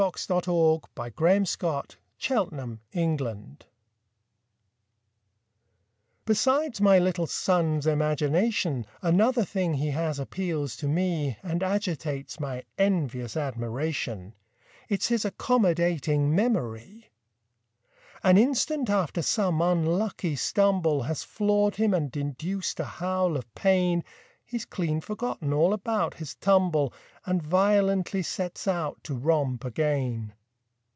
HIS 0.11 0.27
MEMORY 0.29 1.45
Besides 6.25 6.81
my 6.81 6.97
little 6.97 7.27
son's 7.27 7.85
imagination, 7.85 8.87
Another 9.03 9.45
thing 9.45 9.75
he 9.75 9.91
has 9.91 10.17
appeals 10.17 10.75
to 10.77 10.87
me 10.87 11.37
And 11.43 11.61
agitates 11.61 12.39
my 12.39 12.63
envious 12.79 13.37
admiration 13.37 14.33
It's 14.89 15.09
his 15.09 15.23
accommodating 15.23 16.33
memory. 16.33 17.11
An 18.23 18.39
instant 18.39 18.89
after 18.89 19.21
some 19.21 19.61
unlucky 19.61 20.35
stumble 20.35 21.03
Has 21.03 21.21
floored 21.21 21.75
him 21.75 21.93
and 21.93 22.17
induced 22.17 22.79
a 22.79 22.85
howl 22.85 23.37
of 23.37 23.53
pain, 23.53 24.03
He's 24.43 24.65
clean 24.65 24.99
forgotten 24.99 25.53
all 25.53 25.71
about 25.71 26.15
his 26.15 26.35
tumble 26.35 26.91
And 27.25 27.41
violently 27.41 28.21
sets 28.21 28.67
out 28.67 29.01
to 29.05 29.15
romp 29.15 29.63
again. 29.63 30.33